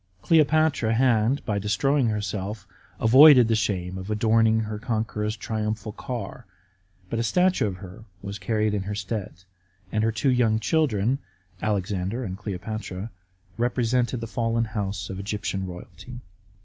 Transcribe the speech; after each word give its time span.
Cleopatra 0.23 0.95
had, 0.95 1.45
by 1.45 1.59
destroying 1.59 2.07
herself, 2.09 2.65
avoided 2.99 3.47
the 3.47 3.55
shame 3.55 3.99
of 3.99 4.09
adorning 4.09 4.61
her 4.61 4.79
conqueror's 4.79 5.37
triumphal 5.37 5.91
car, 5.91 6.47
but 7.11 7.19
a 7.19 7.23
statue 7.23 7.67
of 7.67 7.75
her 7.75 8.05
was 8.19 8.39
carried 8.39 8.73
in 8.73 8.81
her 8.81 8.95
stead, 8.95 9.43
and 9.91 10.03
her 10.03 10.11
two 10.11 10.31
young 10.31 10.57
children, 10.59 11.19
Alexander 11.61 12.23
and 12.23 12.35
Cleopatra, 12.35 13.11
represented 13.59 14.21
the 14.21 14.25
fallen 14.25 14.65
house 14.65 15.11
of 15.11 15.19
Egyptian 15.19 15.67
royalty. 15.67 16.19